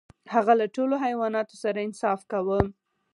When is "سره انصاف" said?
1.63-2.19